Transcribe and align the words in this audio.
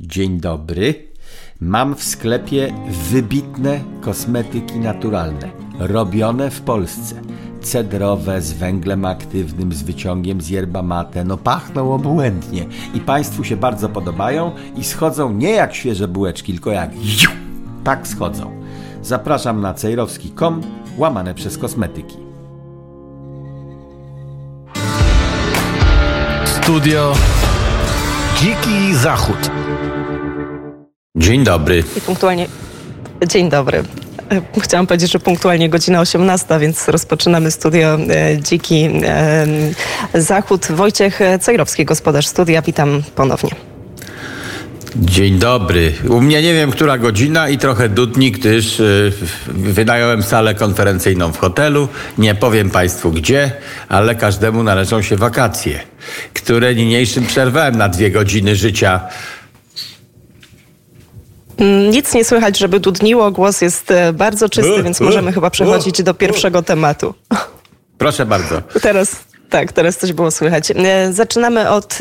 Dzień 0.00 0.40
dobry. 0.40 0.94
Mam 1.60 1.94
w 1.94 2.02
sklepie 2.02 2.72
wybitne 3.10 3.80
kosmetyki 4.00 4.78
naturalne, 4.78 5.50
robione 5.78 6.50
w 6.50 6.60
Polsce. 6.60 7.22
Cedrowe, 7.60 8.42
z 8.42 8.52
węglem 8.52 9.04
aktywnym, 9.04 9.72
z 9.72 9.82
wyciągiem 9.82 10.40
z 10.40 10.48
yerba 10.48 10.82
mate. 10.82 11.24
No 11.24 11.36
pachną 11.36 11.94
obłędnie 11.94 12.66
i 12.94 13.00
Państwu 13.00 13.44
się 13.44 13.56
bardzo 13.56 13.88
podobają 13.88 14.52
i 14.76 14.84
schodzą 14.84 15.32
nie 15.32 15.50
jak 15.50 15.74
świeże 15.74 16.08
bułeczki, 16.08 16.52
tylko 16.52 16.70
jak 16.70 16.94
jiu, 16.94 17.30
tak 17.84 18.08
schodzą. 18.08 18.62
Zapraszam 19.02 19.60
na 19.60 19.74
cejrowski.com 19.74 20.60
łamane 20.98 21.34
przez 21.34 21.58
kosmetyki. 21.58 22.16
Studio 26.44 27.12
Dziki 28.40 28.94
Zachód. 28.94 29.50
Dzień 31.16 31.44
dobry. 31.44 31.84
I 31.96 32.00
punktualnie. 32.00 32.46
Dzień 33.26 33.50
dobry. 33.50 33.78
E, 34.32 34.60
Chciałam 34.60 34.86
powiedzieć, 34.86 35.12
że 35.12 35.18
punktualnie 35.18 35.68
godzina 35.68 36.00
18, 36.00 36.58
więc 36.58 36.88
rozpoczynamy 36.88 37.50
studio 37.50 37.98
e, 38.10 38.42
Dziki 38.42 38.88
e, 39.04 39.46
Zachód. 40.14 40.66
Wojciech 40.70 41.20
Cejrowski, 41.40 41.84
gospodarz 41.84 42.26
studia. 42.26 42.62
Witam 42.62 43.02
ponownie. 43.14 43.50
Dzień 44.96 45.38
dobry. 45.38 45.92
U 46.08 46.20
mnie 46.20 46.42
nie 46.42 46.54
wiem, 46.54 46.70
która 46.70 46.98
godzina 46.98 47.48
i 47.48 47.58
trochę 47.58 47.88
dudni, 47.88 48.32
gdyż 48.32 48.80
y, 48.80 49.12
wynająłem 49.48 50.22
salę 50.22 50.54
konferencyjną 50.54 51.32
w 51.32 51.38
hotelu. 51.38 51.88
Nie 52.18 52.34
powiem 52.34 52.70
Państwu 52.70 53.10
gdzie, 53.12 53.52
ale 53.88 54.14
każdemu 54.14 54.62
należą 54.62 55.02
się 55.02 55.16
wakacje, 55.16 55.80
które 56.34 56.74
niniejszym 56.74 57.26
przerwałem 57.26 57.76
na 57.76 57.88
dwie 57.88 58.10
godziny 58.10 58.56
życia. 58.56 59.00
Mm, 61.58 61.90
Nic 61.90 62.14
nie 62.14 62.24
słychać, 62.24 62.58
żeby 62.58 62.80
dudniło. 62.80 63.30
Głos 63.30 63.60
jest 63.60 63.90
e, 63.90 64.12
bardzo 64.12 64.48
czysty, 64.48 64.82
więc 64.82 65.00
możemy 65.00 65.32
chyba 65.32 65.50
przechodzić 65.50 66.02
do 66.02 66.14
pierwszego 66.14 66.62
tematu. 66.62 67.14
Proszę 67.98 68.26
bardzo. 68.26 68.62
Teraz. 68.82 69.16
Tak, 69.50 69.72
teraz 69.72 69.96
coś 69.96 70.12
było 70.12 70.30
słychać. 70.30 70.70
E, 70.70 71.12
Zaczynamy 71.12 71.70
od 71.70 71.98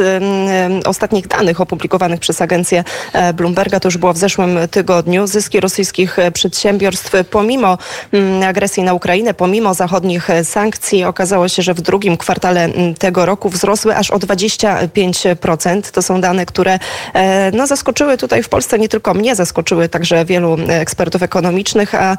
ostatnich 0.86 1.28
danych 1.28 1.62
opublikowanych 1.62 2.20
przez 2.20 2.42
agencję 2.42 2.84
e, 3.14 3.34
Bloomberga. 3.34 3.80
To 3.80 3.88
już 3.88 3.98
było 3.98 4.14
w 4.14 4.18
zeszłym 4.18 4.60
tygodniu. 4.72 5.28
Zyski 5.28 5.60
rosyjskich 5.60 6.18
przedsiębiorstw 6.34 7.12
pomimo 7.32 7.78
mm, 8.12 8.44
agresji 8.44 8.84
na 8.84 8.94
Ukrainę, 8.94 9.34
pomimo 9.34 9.74
zachodnich 9.74 10.28
sankcji, 10.44 11.04
okazało 11.04 11.48
się, 11.48 11.62
że 11.62 11.74
w 11.74 11.82
drugim 11.82 12.18
kwartale 12.18 12.70
tego 13.00 13.26
roku 13.26 13.50
wzrosły 13.50 13.96
aż 13.96 14.12
o 14.12 14.18
25%. 14.18 15.92
To 15.92 16.02
są 16.02 16.22
dane, 16.22 16.46
które 16.46 16.80
e, 17.14 17.52
no, 17.52 17.68
zaskoczyły 17.68 18.18
tutaj 18.18 18.44
w 18.44 18.50
Polsce 18.50 18.80
nie 18.80 18.90
tylko 18.90 19.14
mnie, 19.14 19.36
zaskoczyły 19.36 19.90
także 19.90 20.26
wielu 20.26 20.58
ekspertów 20.68 21.24
ekonomicznych. 21.24 21.96
A 21.96 22.18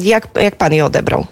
jak, 0.00 0.28
jak 0.42 0.56
pan 0.56 0.72
je 0.72 0.84
odebrał? 0.84 1.26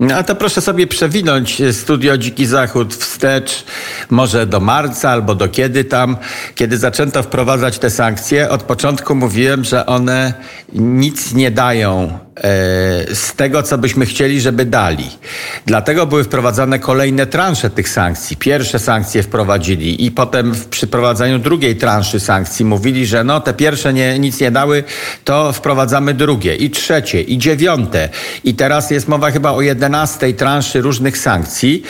No 0.00 0.22
to 0.22 0.34
proszę 0.34 0.60
sobie 0.60 0.86
przewinąć 0.86 1.60
e, 1.60 1.72
studio 1.72 2.18
Dziki 2.18 2.46
Zachód 2.46 2.94
wstecz, 2.94 3.64
może 4.10 4.46
do 4.46 4.60
marca 4.60 5.10
albo 5.10 5.34
do 5.34 5.48
kiedy 5.48 5.84
tam, 5.84 6.16
kiedy 6.54 6.78
zaczęto 6.78 7.22
wprowadzać 7.22 7.78
te 7.78 7.90
sankcje. 7.90 8.50
Od 8.50 8.62
początku 8.62 9.14
mówiłem, 9.14 9.64
że 9.64 9.86
one 9.86 10.34
nic 10.72 11.34
nie 11.34 11.50
dają 11.50 12.18
z 13.14 13.32
tego, 13.36 13.62
co 13.62 13.78
byśmy 13.78 14.06
chcieli, 14.06 14.40
żeby 14.40 14.64
dali. 14.64 15.10
Dlatego 15.66 16.06
były 16.06 16.24
wprowadzane 16.24 16.78
kolejne 16.78 17.26
transze 17.26 17.70
tych 17.70 17.88
sankcji. 17.88 18.36
Pierwsze 18.36 18.78
sankcje 18.78 19.22
wprowadzili 19.22 20.06
i 20.06 20.10
potem 20.10 20.54
w 20.54 20.66
przeprowadzaniu 20.66 21.38
drugiej 21.38 21.76
transzy 21.76 22.20
sankcji 22.20 22.64
mówili, 22.64 23.06
że 23.06 23.24
no 23.24 23.40
te 23.40 23.54
pierwsze 23.54 23.92
nie, 23.92 24.18
nic 24.18 24.40
nie 24.40 24.50
dały, 24.50 24.84
to 25.24 25.52
wprowadzamy 25.52 26.14
drugie 26.14 26.56
i 26.56 26.70
trzecie 26.70 27.22
i 27.22 27.38
dziewiąte. 27.38 28.08
I 28.44 28.54
teraz 28.54 28.90
jest 28.90 29.08
mowa 29.08 29.30
chyba 29.30 29.52
o 29.52 29.60
jedenastej 29.60 30.34
transzy 30.34 30.80
różnych 30.80 31.18
sankcji. 31.18 31.82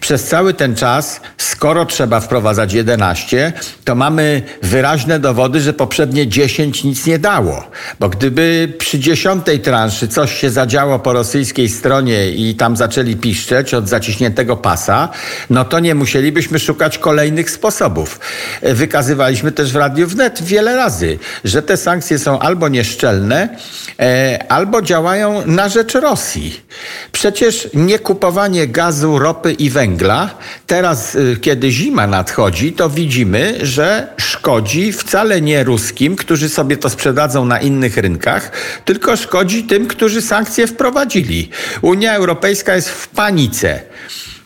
Przez 0.00 0.24
cały 0.24 0.54
ten 0.54 0.76
czas, 0.76 1.20
skoro 1.38 1.86
trzeba 1.86 2.20
wprowadzać 2.20 2.72
11, 2.72 3.52
to 3.84 3.94
mamy 3.94 4.42
wyraźne 4.62 5.18
dowody, 5.18 5.60
że 5.60 5.72
poprzednie 5.72 6.28
10 6.28 6.84
nic 6.84 7.06
nie 7.06 7.18
dało. 7.18 7.70
Bo 8.00 8.08
gdyby 8.08 8.72
przy 8.78 8.98
dziesiątej 8.98 9.60
transzy 9.60 9.89
coś 9.90 10.40
się 10.40 10.50
zadziało 10.50 10.98
po 10.98 11.12
rosyjskiej 11.12 11.68
stronie 11.68 12.30
i 12.30 12.54
tam 12.54 12.76
zaczęli 12.76 13.16
piszczeć 13.16 13.74
od 13.74 13.88
zaciśniętego 13.88 14.56
pasa, 14.56 15.08
no 15.50 15.64
to 15.64 15.80
nie 15.80 15.94
musielibyśmy 15.94 16.58
szukać 16.58 16.98
kolejnych 16.98 17.50
sposobów. 17.50 18.20
E, 18.62 18.74
Wykazywaliśmy 18.74 19.52
też 19.52 19.72
w 19.72 19.76
Radiu 19.76 20.06
Wnet 20.06 20.42
wiele 20.42 20.76
razy, 20.76 21.18
że 21.44 21.62
te 21.62 21.76
sankcje 21.76 22.18
są 22.18 22.38
albo 22.38 22.68
nieszczelne, 22.68 23.48
e, 24.00 24.38
albo 24.48 24.82
działają 24.82 25.46
na 25.46 25.68
rzecz 25.68 25.94
Rosji. 25.94 26.60
Przecież 27.12 27.68
nie 27.74 27.98
kupowanie 27.98 28.66
gazu, 28.66 29.18
ropy 29.18 29.52
i 29.52 29.70
węgla, 29.70 30.30
teraz 30.66 31.14
y, 31.14 31.36
kiedy 31.40 31.70
zima 31.70 32.06
nadchodzi, 32.06 32.72
to 32.72 32.90
widzimy, 32.90 33.58
że 33.62 34.08
szkodzi 34.16 34.92
wcale 34.92 35.40
nie 35.40 35.64
ruskim, 35.64 36.16
którzy 36.16 36.48
sobie 36.48 36.76
to 36.76 36.90
sprzedadzą 36.90 37.44
na 37.44 37.60
innych 37.60 37.96
rynkach, 37.96 38.52
tylko 38.84 39.16
szkodzi 39.16 39.64
tym, 39.64 39.79
którzy 39.86 40.22
sankcje 40.22 40.66
wprowadzili. 40.66 41.50
Unia 41.82 42.14
Europejska 42.14 42.74
jest 42.74 42.88
w 42.88 43.08
panice. 43.08 43.80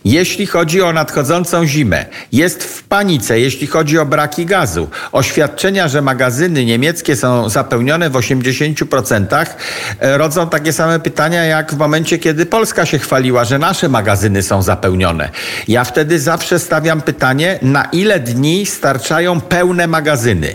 Jeśli 0.05 0.47
chodzi 0.47 0.83
o 0.83 0.93
nadchodzącą 0.93 1.67
zimę, 1.67 2.07
jest 2.33 2.65
w 2.65 2.83
panice, 2.83 3.41
jeśli 3.41 3.67
chodzi 3.67 3.99
o 3.99 4.07
braki 4.07 4.47
gazu. 4.47 4.89
Oświadczenia, 5.13 5.89
że 5.89 6.03
magazyny 6.03 6.65
niemieckie 6.65 7.17
są 7.17 7.49
zapełnione 7.49 8.11
w 8.11 8.13
80%, 8.13 9.57
e, 10.01 10.19
rodzą 10.19 10.49
takie 10.49 10.73
same 10.73 11.01
pytania, 11.01 11.45
jak 11.45 11.75
w 11.75 11.77
momencie, 11.77 12.19
kiedy 12.19 12.47
Polska 12.47 12.87
się 12.87 12.99
chwaliła, 12.99 13.45
że 13.45 13.59
nasze 13.59 13.89
magazyny 13.89 14.43
są 14.43 14.63
zapełnione. 14.63 15.31
Ja 15.69 15.85
wtedy 15.85 16.21
zawsze 16.21 16.59
stawiam 16.59 17.03
pytanie, 17.03 17.59
na 17.63 17.85
ile 17.85 18.21
dni 18.21 18.67
starczają 18.67 19.41
pełne 19.41 19.87
magazyny 19.87 20.55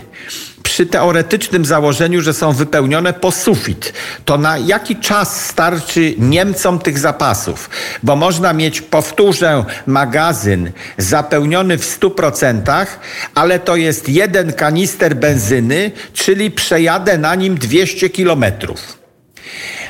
przy 0.70 0.86
teoretycznym 0.86 1.64
założeniu, 1.64 2.20
że 2.20 2.34
są 2.34 2.52
wypełnione 2.52 3.12
po 3.12 3.32
sufit, 3.32 3.92
to 4.24 4.38
na 4.38 4.58
jaki 4.58 4.96
czas 4.96 5.46
starczy 5.46 6.14
Niemcom 6.18 6.78
tych 6.78 6.98
zapasów? 6.98 7.70
Bo 8.02 8.16
można 8.16 8.52
mieć, 8.52 8.80
powtórzę, 8.80 9.64
magazyn 9.86 10.72
zapełniony 10.98 11.78
w 11.78 12.00
100%, 12.00 12.86
ale 13.34 13.58
to 13.58 13.76
jest 13.76 14.08
jeden 14.08 14.52
kanister 14.52 15.16
benzyny, 15.16 15.90
czyli 16.12 16.50
przejadę 16.50 17.18
na 17.18 17.34
nim 17.34 17.58
200 17.58 18.10
kilometrów. 18.10 18.98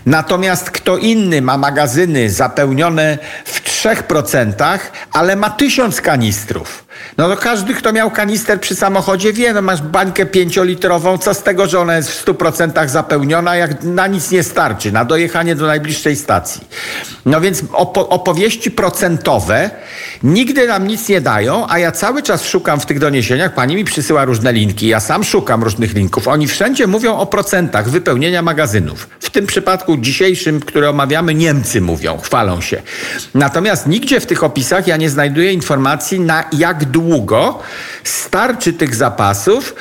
Natomiast 0.06 0.70
kto 0.70 0.96
inny 0.96 1.42
ma 1.42 1.58
magazyny 1.58 2.30
zapełnione 2.30 3.18
w 3.44 3.62
3%, 3.64 4.78
ale 5.12 5.36
ma 5.36 5.50
tysiąc 5.50 6.00
kanistrów. 6.00 6.84
No 7.18 7.28
to 7.28 7.36
każdy, 7.36 7.74
kto 7.74 7.92
miał 7.92 8.10
kanister 8.10 8.60
przy 8.60 8.74
samochodzie 8.74 9.32
wie, 9.32 9.52
no 9.52 9.62
masz 9.62 9.82
bańkę 9.82 10.26
pięciolitrową, 10.26 11.18
co 11.18 11.34
z 11.34 11.42
tego, 11.42 11.66
że 11.66 11.80
ona 11.80 11.96
jest 11.96 12.10
w 12.10 12.24
100% 12.24 12.88
zapełniona, 12.88 13.56
jak 13.56 13.82
na 13.82 14.06
nic 14.06 14.30
nie 14.30 14.42
starczy, 14.42 14.92
na 14.92 15.04
dojechanie 15.04 15.54
do 15.54 15.66
najbliższej 15.66 16.16
stacji. 16.16 16.60
No 17.26 17.40
więc 17.40 17.62
opo- 17.62 18.06
opowieści 18.08 18.70
procentowe 18.70 19.70
nigdy 20.22 20.66
nam 20.66 20.86
nic 20.86 21.08
nie 21.08 21.20
dają, 21.20 21.66
a 21.68 21.78
ja 21.78 21.92
cały 21.92 22.22
czas 22.22 22.44
szukam 22.44 22.80
w 22.80 22.86
tych 22.86 22.98
doniesieniach, 22.98 23.54
pani 23.54 23.76
mi 23.76 23.84
przysyła 23.84 24.24
różne 24.24 24.52
linki, 24.52 24.86
ja 24.88 25.00
sam 25.00 25.24
szukam 25.24 25.64
różnych 25.64 25.94
linków. 25.94 26.28
Oni 26.28 26.48
wszędzie 26.48 26.86
mówią 26.86 27.16
o 27.16 27.26
procentach 27.26 27.90
wypełnienia 27.90 28.42
magazynów. 28.42 29.08
W 29.20 29.30
tym 29.30 29.46
przypadku 29.46 29.96
dzisiejszym, 29.96 30.60
który 30.60 30.88
omawiamy, 30.88 31.34
Niemcy 31.34 31.80
mówią, 31.80 32.18
chwalą 32.18 32.60
się. 32.60 32.82
Natomiast 33.34 33.86
nigdzie 33.86 34.20
w 34.20 34.26
tych 34.26 34.44
opisach 34.44 34.86
ja 34.86 34.96
nie 34.96 35.10
znajduję 35.10 35.52
informacji, 35.52 36.20
na 36.20 36.44
jak 36.52 36.84
długo 36.90 37.58
starczy 38.04 38.72
tych 38.72 38.94
zapasów, 38.94 39.74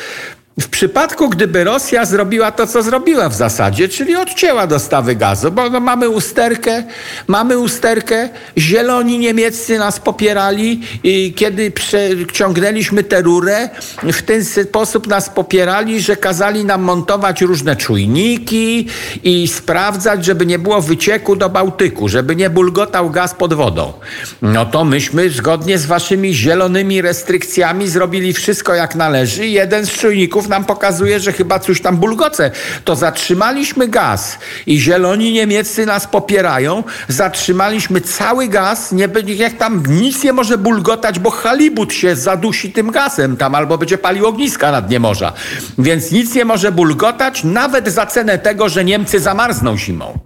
w 0.62 0.70
przypadku, 0.70 1.30
gdyby 1.30 1.64
Rosja 1.64 2.06
zrobiła 2.06 2.52
to, 2.52 2.68
co 2.68 2.84
zrobiła 2.84 3.30
w 3.30 3.36
zasadzie, 3.36 3.90
czyli 3.90 4.16
odcięła 4.16 4.68
dostawy 4.68 5.16
gazu, 5.16 5.52
bo 5.52 5.70
no, 5.70 5.80
mamy 5.80 6.10
usterkę, 6.10 6.84
mamy 7.28 7.58
usterkę, 7.58 8.30
zieloni 8.58 9.20
niemieccy 9.20 9.80
nas 9.80 10.00
popierali 10.00 10.82
i 11.04 11.34
kiedy 11.36 11.72
przeciągnęliśmy 11.72 13.04
tę 13.04 13.22
rurę, 13.22 13.70
w 14.04 14.22
ten 14.22 14.46
sposób 14.46 15.08
nas 15.08 15.30
popierali, 15.30 16.02
że 16.02 16.16
kazali 16.16 16.66
nam 16.66 16.82
montować 16.82 17.42
różne 17.42 17.76
czujniki 17.76 18.88
i 19.24 19.48
sprawdzać, 19.48 20.26
żeby 20.26 20.46
nie 20.46 20.60
było 20.60 20.82
wycieku 20.82 21.36
do 21.36 21.50
Bałtyku, 21.50 22.10
żeby 22.10 22.36
nie 22.36 22.50
bulgotał 22.50 23.10
gaz 23.10 23.34
pod 23.34 23.54
wodą. 23.54 23.94
No 24.42 24.66
to 24.66 24.86
myśmy 24.86 25.30
zgodnie 25.30 25.78
z 25.78 25.86
waszymi 25.86 26.34
zielonymi 26.34 27.02
restrykcjami 27.02 27.88
zrobili 27.88 28.34
wszystko 28.34 28.74
jak 28.74 28.96
należy 28.96 29.48
jeden 29.48 29.86
z 29.86 29.92
czujników 29.92 30.49
nam 30.50 30.66
pokazuje, 30.66 31.20
że 31.20 31.34
chyba 31.34 31.60
coś 31.60 31.82
tam 31.82 31.98
bulgoce. 31.98 32.52
To 32.86 32.96
zatrzymaliśmy 32.96 33.88
gaz 33.88 34.38
i 34.66 34.80
zieloni 34.80 35.34
niemieccy 35.34 35.86
nas 35.86 36.08
popierają. 36.08 36.84
Zatrzymaliśmy 37.08 38.02
cały 38.02 38.48
gaz, 38.48 38.92
nie 38.92 39.08
jak 39.26 39.54
tam 39.58 39.84
nic 39.88 40.24
nie 40.24 40.34
może 40.34 40.58
bulgotać, 40.58 41.20
bo 41.20 41.30
halibut 41.30 41.94
się 41.94 42.16
zadusi 42.16 42.72
tym 42.72 42.92
gazem 42.92 43.38
tam 43.38 43.56
albo 43.56 43.78
będzie 43.78 43.98
palił 43.98 44.26
ogniska 44.28 44.72
na 44.72 44.82
dnie 44.82 45.00
morza. 45.00 45.34
Więc 45.78 46.12
nic 46.12 46.36
nie 46.36 46.46
może 46.46 46.72
bulgotać, 46.72 47.44
nawet 47.44 47.88
za 47.88 48.06
cenę 48.06 48.38
tego, 48.38 48.70
że 48.70 48.84
Niemcy 48.86 49.20
zamarzną 49.20 49.78
zimą. 49.78 50.20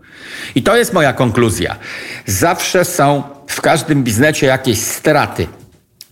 I 0.56 0.64
to 0.64 0.78
jest 0.78 0.94
moja 0.94 1.14
konkluzja. 1.14 1.76
Zawsze 2.26 2.86
są 2.86 3.24
w 3.48 3.62
każdym 3.62 4.04
biznesie 4.04 4.46
jakieś 4.46 4.82
straty. 4.82 5.48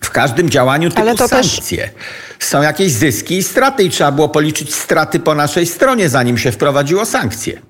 W 0.04 0.10
każdym 0.10 0.50
działaniu 0.50 0.90
typu 0.90 1.02
Ale 1.02 1.16
to 1.16 1.28
też- 1.30 1.52
sankcje. 1.52 1.90
Są 2.44 2.62
jakieś 2.62 2.92
zyski 2.92 3.38
i 3.38 3.44
straty 3.44 3.84
i 3.84 3.90
trzeba 3.90 4.12
było 4.12 4.30
policzyć 4.30 4.76
straty 4.76 5.20
po 5.20 5.36
naszej 5.36 5.66
stronie, 5.66 6.10
zanim 6.10 6.38
się 6.38 6.52
wprowadziło 6.52 7.06
sankcje. 7.06 7.62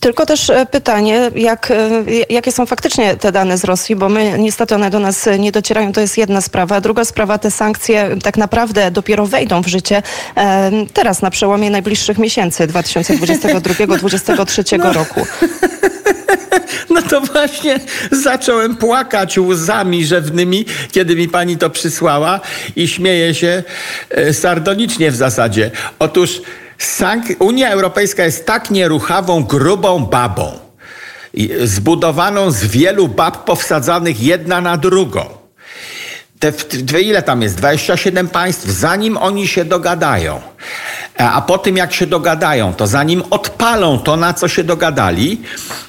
Tylko 0.00 0.26
też 0.26 0.50
e, 0.50 0.66
pytanie, 0.66 1.30
jak, 1.34 1.70
e, 1.70 1.74
jakie 2.30 2.52
są 2.52 2.66
faktycznie 2.66 3.16
te 3.16 3.32
dane 3.32 3.58
z 3.58 3.64
Rosji, 3.64 3.96
bo 3.96 4.08
my 4.08 4.38
niestety 4.38 4.74
one 4.74 4.90
do 4.90 5.00
nas 5.00 5.28
nie 5.38 5.52
docierają, 5.52 5.92
to 5.92 6.00
jest 6.00 6.18
jedna 6.18 6.40
sprawa. 6.40 6.80
Druga 6.80 7.04
sprawa, 7.04 7.38
te 7.38 7.50
sankcje 7.50 8.16
tak 8.22 8.36
naprawdę 8.36 8.90
dopiero 8.90 9.26
wejdą 9.26 9.62
w 9.62 9.66
życie 9.66 10.02
e, 10.36 10.70
teraz 10.92 11.22
na 11.22 11.30
przełomie 11.30 11.70
najbliższych 11.70 12.18
miesięcy 12.18 12.66
2022-2023 12.66 14.92
roku. 14.92 15.26
No 16.94 17.02
to 17.02 17.20
właśnie 17.20 17.80
zacząłem 18.12 18.76
płakać 18.76 19.38
łzami 19.38 20.06
rzewnymi, 20.06 20.64
kiedy 20.92 21.16
mi 21.16 21.28
pani 21.28 21.56
to 21.56 21.70
przysłała 21.70 22.40
i 22.76 22.88
śmieję 22.88 23.34
się 23.34 23.62
e, 24.10 24.34
sardonicznie 24.34 25.10
w 25.10 25.16
zasadzie. 25.16 25.70
Otóż 25.98 26.40
Unia 27.38 27.70
Europejska 27.70 28.24
jest 28.24 28.46
tak 28.46 28.70
nieruchawą, 28.70 29.44
grubą 29.44 30.06
babą, 30.06 30.58
zbudowaną 31.64 32.50
z 32.50 32.64
wielu 32.64 33.08
bab 33.08 33.44
powsadzanych 33.44 34.22
jedna 34.22 34.60
na 34.60 34.76
drugą. 34.76 35.24
Te, 36.38 36.52
te, 36.52 37.00
ile 37.00 37.22
tam 37.22 37.42
jest? 37.42 37.56
27 37.56 38.28
państw, 38.28 38.66
zanim 38.66 39.16
oni 39.16 39.48
się 39.48 39.64
dogadają. 39.64 40.40
A 41.18 41.32
a 41.32 41.40
po 41.40 41.58
tym, 41.58 41.76
jak 41.76 41.92
się 41.92 42.06
dogadają, 42.06 42.74
to 42.74 42.86
zanim 42.86 43.22
odpalą 43.30 43.98
to, 43.98 44.16
na 44.16 44.34
co 44.34 44.48
się 44.48 44.64
dogadali, 44.64 45.40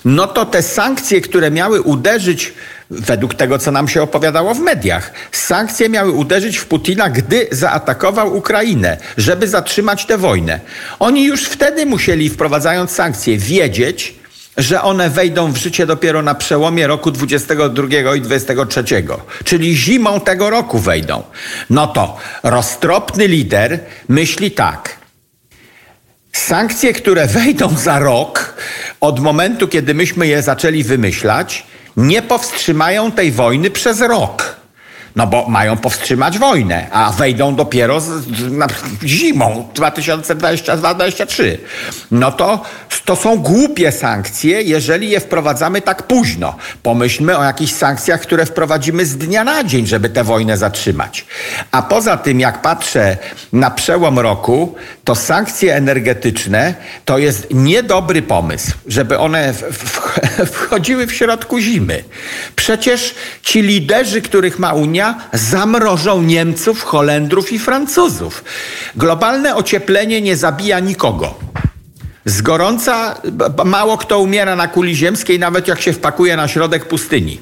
no 0.05 0.27
to 0.27 0.45
te 0.45 0.63
sankcje, 0.63 1.21
które 1.21 1.51
miały 1.51 1.81
uderzyć, 1.81 2.53
według 2.89 3.35
tego, 3.35 3.59
co 3.59 3.71
nam 3.71 3.87
się 3.87 4.01
opowiadało 4.01 4.53
w 4.53 4.59
mediach, 4.59 5.11
sankcje 5.31 5.89
miały 5.89 6.11
uderzyć 6.11 6.57
w 6.57 6.65
Putina, 6.65 7.09
gdy 7.09 7.47
zaatakował 7.51 8.37
Ukrainę, 8.37 8.97
żeby 9.17 9.47
zatrzymać 9.47 10.05
tę 10.05 10.17
wojnę. 10.17 10.59
Oni 10.99 11.25
już 11.25 11.43
wtedy 11.43 11.85
musieli, 11.85 12.29
wprowadzając 12.29 12.91
sankcje, 12.91 13.37
wiedzieć, 13.37 14.15
że 14.57 14.81
one 14.81 15.09
wejdą 15.09 15.51
w 15.51 15.57
życie 15.57 15.85
dopiero 15.85 16.21
na 16.21 16.35
przełomie 16.35 16.87
roku 16.87 17.11
22 17.11 18.15
i 18.15 18.21
23, 18.21 18.83
czyli 19.43 19.77
zimą 19.77 20.19
tego 20.19 20.49
roku 20.49 20.79
wejdą. 20.79 21.23
No 21.69 21.87
to 21.87 22.17
roztropny 22.43 23.27
lider 23.27 23.79
myśli 24.07 24.51
tak. 24.51 24.98
Sankcje, 26.33 26.93
które 26.93 27.27
wejdą 27.27 27.77
za 27.77 27.99
rok, 27.99 28.55
od 29.01 29.19
momentu, 29.19 29.67
kiedy 29.67 29.93
myśmy 29.93 30.27
je 30.27 30.41
zaczęli 30.43 30.83
wymyślać, 30.83 31.65
nie 31.97 32.21
powstrzymają 32.21 33.11
tej 33.11 33.31
wojny 33.31 33.71
przez 33.71 34.01
rok. 34.01 34.58
No 35.15 35.27
bo 35.27 35.49
mają 35.49 35.77
powstrzymać 35.77 36.39
wojnę, 36.39 36.87
a 36.91 37.11
wejdą 37.11 37.55
dopiero 37.55 38.01
z, 38.01 38.05
z, 38.05 38.51
na, 38.51 38.67
zimą 39.03 39.67
2022-2023. 39.75 41.57
No 42.11 42.31
to, 42.31 42.61
to 43.05 43.15
są 43.15 43.37
głupie 43.37 43.91
sankcje, 43.91 44.61
jeżeli 44.61 45.09
je 45.09 45.19
wprowadzamy 45.19 45.81
tak 45.81 46.03
późno. 46.03 46.55
Pomyślmy 46.83 47.37
o 47.37 47.43
jakichś 47.43 47.73
sankcjach, 47.73 48.21
które 48.21 48.45
wprowadzimy 48.45 49.05
z 49.05 49.17
dnia 49.17 49.43
na 49.43 49.63
dzień, 49.63 49.87
żeby 49.87 50.09
tę 50.09 50.23
wojnę 50.23 50.57
zatrzymać. 50.57 51.25
A 51.71 51.81
poza 51.81 52.17
tym, 52.17 52.39
jak 52.39 52.61
patrzę 52.61 53.17
na 53.53 53.71
przełom 53.71 54.19
roku, 54.19 54.75
to 55.03 55.15
sankcje 55.15 55.75
energetyczne 55.75 56.73
to 57.05 57.17
jest 57.17 57.47
niedobry 57.51 58.21
pomysł, 58.21 58.71
żeby 58.87 59.17
one 59.17 59.53
w, 59.53 59.61
w, 59.61 60.49
wchodziły 60.51 61.07
w 61.07 61.13
środku 61.13 61.59
zimy. 61.59 62.03
Przecież 62.55 63.15
ci 63.43 63.61
liderzy, 63.61 64.21
których 64.21 64.59
ma 64.59 64.73
Unia, 64.73 64.98
zamrożą 65.33 66.21
Niemców, 66.21 66.83
Holendrów 66.83 67.51
i 67.51 67.59
Francuzów. 67.59 68.43
Globalne 68.95 69.55
ocieplenie 69.55 70.21
nie 70.21 70.35
zabija 70.37 70.79
nikogo. 70.79 71.33
Z 72.25 72.41
gorąca 72.41 73.15
mało 73.65 73.97
kto 73.97 74.19
umiera 74.19 74.55
na 74.55 74.67
kuli 74.67 74.95
ziemskiej, 74.95 75.39
nawet 75.39 75.67
jak 75.67 75.81
się 75.81 75.93
wpakuje 75.93 76.37
na 76.37 76.47
środek 76.47 76.85
pustyni. 76.85 77.41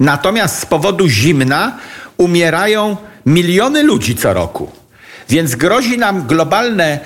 Natomiast 0.00 0.58
z 0.58 0.66
powodu 0.66 1.08
zimna 1.08 1.78
umierają 2.16 2.96
miliony 3.26 3.82
ludzi 3.82 4.16
co 4.16 4.34
roku. 4.34 4.70
Więc 5.28 5.54
grozi 5.54 5.98
nam 5.98 6.26
globalne, 6.26 6.98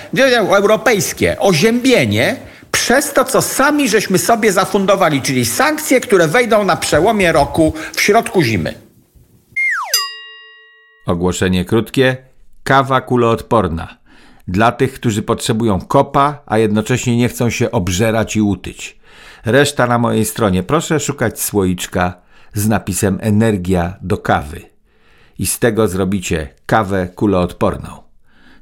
europejskie 0.57 1.39
oziębienie 1.39 2.37
przez 2.73 3.13
to, 3.13 3.25
co 3.25 3.43
sami 3.43 3.89
żeśmy 3.89 4.19
sobie 4.19 4.53
zafundowali, 4.53 5.23
czyli 5.23 5.47
sankcje, 5.47 6.01
które 6.01 6.29
wejdą 6.29 6.65
na 6.65 6.77
przełomie 6.77 7.33
roku 7.33 7.73
w 7.95 8.01
środku 8.01 8.43
zimy. 8.43 8.84
Ogłoszenie 11.07 11.65
krótkie. 11.65 12.17
Kawa 12.63 13.01
kuloodporna. 13.01 13.97
Dla 14.49 14.73
tych, 14.73 14.95
którzy 14.95 15.23
potrzebują 15.23 15.81
kopa, 15.81 16.43
a 16.47 16.59
jednocześnie 16.59 17.17
nie 17.17 17.29
chcą 17.29 17.51
się 17.51 17.71
obżerać 17.71 18.37
i 18.37 18.41
utyć. 18.41 18.99
Reszta 19.45 19.87
na 19.87 19.99
mojej 19.99 20.25
stronie. 20.25 20.63
Proszę 20.63 21.01
szukać 21.01 21.41
słoiczka 21.41 22.15
z 22.55 22.69
napisem 22.69 23.19
energia 23.21 23.97
do 24.03 24.19
kawy. 24.19 24.63
I 25.39 25.47
z 25.47 25.59
tego 25.59 25.89
zrobicie 25.89 26.49
kawę 26.67 27.09
kuloodporną. 27.15 27.89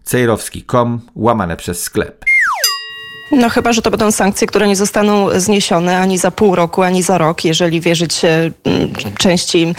Cejrowski.com 0.02 1.00
łamane 1.14 1.56
przez 1.56 1.82
sklep. 1.82 2.24
No 3.30 3.48
chyba, 3.48 3.72
że 3.72 3.82
to 3.82 3.90
będą 3.90 4.10
sankcje, 4.10 4.46
które 4.46 4.68
nie 4.68 4.76
zostaną 4.76 5.40
zniesione 5.40 5.98
ani 5.98 6.18
za 6.18 6.30
pół 6.30 6.54
roku, 6.54 6.82
ani 6.82 7.02
za 7.02 7.18
rok, 7.18 7.44
jeżeli 7.44 7.80
wierzyć 7.80 8.24
e, 8.24 8.50
części, 9.18 9.74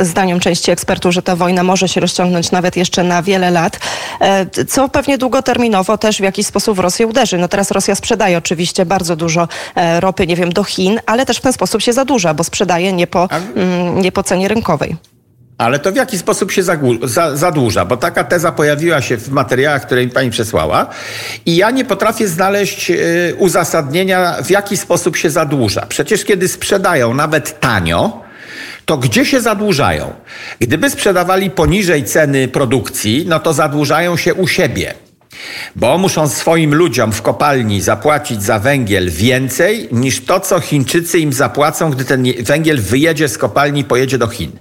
zdaniom 0.00 0.40
części 0.40 0.70
ekspertów, 0.70 1.12
że 1.12 1.22
ta 1.22 1.36
wojna 1.36 1.62
może 1.62 1.88
się 1.88 2.00
rozciągnąć 2.00 2.50
nawet 2.50 2.76
jeszcze 2.76 3.04
na 3.04 3.22
wiele 3.22 3.50
lat, 3.50 3.78
e, 4.20 4.64
co 4.64 4.88
pewnie 4.88 5.18
długoterminowo 5.18 5.98
też 5.98 6.16
w 6.16 6.22
jakiś 6.22 6.46
sposób 6.46 6.76
w 6.76 6.80
Rosję 6.80 7.06
uderzy. 7.06 7.38
No 7.38 7.48
teraz 7.48 7.70
Rosja 7.70 7.94
sprzedaje 7.94 8.38
oczywiście 8.38 8.86
bardzo 8.86 9.16
dużo 9.16 9.48
e, 9.74 10.00
ropy, 10.00 10.26
nie 10.26 10.36
wiem, 10.36 10.52
do 10.52 10.64
Chin, 10.64 11.00
ale 11.06 11.26
też 11.26 11.36
w 11.36 11.40
ten 11.40 11.52
sposób 11.52 11.82
się 11.82 11.92
zadłuża, 11.92 12.34
bo 12.34 12.44
sprzedaje 12.44 12.92
nie 12.92 13.06
po, 13.06 13.28
nie 13.94 14.12
po 14.12 14.22
cenie 14.22 14.48
rynkowej. 14.48 14.96
Ale 15.58 15.78
to 15.78 15.92
w 15.92 15.96
jaki 15.96 16.18
sposób 16.18 16.52
się 16.52 16.62
zadłuża? 17.34 17.84
Bo 17.84 17.96
taka 17.96 18.24
teza 18.24 18.52
pojawiła 18.52 19.02
się 19.02 19.16
w 19.16 19.28
materiałach, 19.28 19.86
które 19.86 20.04
mi 20.04 20.10
pani 20.10 20.30
przesłała 20.30 20.86
i 21.46 21.56
ja 21.56 21.70
nie 21.70 21.84
potrafię 21.84 22.28
znaleźć 22.28 22.90
y, 22.90 23.34
uzasadnienia, 23.38 24.42
w 24.42 24.50
jaki 24.50 24.76
sposób 24.76 25.16
się 25.16 25.30
zadłuża. 25.30 25.86
Przecież 25.88 26.24
kiedy 26.24 26.48
sprzedają 26.48 27.14
nawet 27.14 27.60
tanio, 27.60 28.20
to 28.84 28.96
gdzie 28.96 29.24
się 29.24 29.40
zadłużają? 29.40 30.14
Gdyby 30.60 30.90
sprzedawali 30.90 31.50
poniżej 31.50 32.04
ceny 32.04 32.48
produkcji, 32.48 33.24
no 33.28 33.40
to 33.40 33.52
zadłużają 33.52 34.16
się 34.16 34.34
u 34.34 34.48
siebie. 34.48 35.05
Bo 35.76 35.98
muszą 35.98 36.28
swoim 36.28 36.74
ludziom 36.74 37.12
w 37.12 37.22
kopalni 37.22 37.80
zapłacić 37.80 38.42
za 38.42 38.58
węgiel 38.58 39.10
więcej 39.10 39.88
niż 39.92 40.24
to, 40.24 40.40
co 40.40 40.60
Chińczycy 40.60 41.18
im 41.18 41.32
zapłacą, 41.32 41.90
gdy 41.90 42.04
ten 42.04 42.24
węgiel 42.40 42.80
wyjedzie 42.80 43.28
z 43.28 43.38
kopalni 43.38 43.80
i 43.80 43.84
pojedzie 43.84 44.18
do 44.18 44.28
Chin. 44.28 44.52